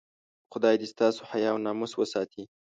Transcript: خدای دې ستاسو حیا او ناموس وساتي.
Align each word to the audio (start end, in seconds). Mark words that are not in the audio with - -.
خدای 0.51 0.75
دې 0.81 0.87
ستاسو 0.93 1.21
حیا 1.31 1.49
او 1.53 1.59
ناموس 1.65 1.91
وساتي. 1.95 2.43